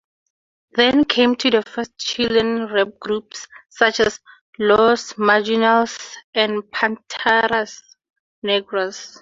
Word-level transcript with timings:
Then 0.71 1.05
came 1.05 1.33
the 1.35 1.61
first 1.61 1.95
Chilean 1.99 2.65
rap 2.73 2.87
groups, 2.99 3.47
such 3.69 3.99
as 3.99 4.19
"Los 4.57 5.13
Marginales" 5.13 6.15
and 6.33 6.63
"Panteras 6.71 7.83
Negras". 8.41 9.09